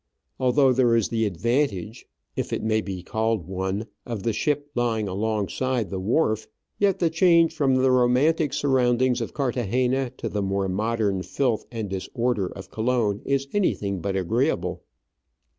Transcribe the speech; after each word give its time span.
Although 0.39 0.73
there 0.73 0.95
is 0.95 1.09
the 1.09 1.27
advantage, 1.27 2.07
if 2.35 2.51
it 2.51 2.55
STREET 2.55 2.55
IN 2.55 2.55
COLON 2.55 2.55
BEFORE 2.55 2.57
THE 2.57 2.57
FIRE. 2.57 2.69
may 2.69 2.81
be 2.81 3.03
called 3.03 3.47
one, 3.47 3.87
of 4.07 4.23
the 4.23 4.33
ship 4.33 4.71
lying 4.73 5.07
alongside 5.07 5.91
the 5.91 5.99
wharf, 5.99 6.47
yet 6.79 6.97
the 6.97 7.11
change 7.11 7.53
from 7.55 7.75
the 7.75 7.91
romantic 7.91 8.51
surroundings 8.51 9.21
of 9.21 9.35
Carthagena 9.35 10.09
to 10.17 10.27
the 10.27 10.41
more 10.41 10.67
modern 10.67 11.21
filth 11.21 11.67
and 11.71 11.87
disorder 11.87 12.47
of 12.47 12.71
Colon 12.71 13.21
is 13.25 13.47
anything 13.53 13.99
but 14.01 14.15
agreeable. 14.15 14.81